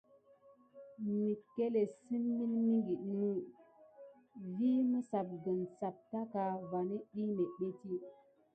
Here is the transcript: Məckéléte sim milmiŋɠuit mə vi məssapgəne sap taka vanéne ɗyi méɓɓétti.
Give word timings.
Məckéléte 1.21 1.95
sim 2.03 2.23
milmiŋɠuit 2.35 3.01
mə 3.19 3.29
vi 4.57 4.69
məssapgəne 4.91 5.65
sap 5.79 5.95
taka 6.11 6.43
vanéne 6.71 7.01
ɗyi 7.13 7.25
méɓɓétti. 7.35 7.93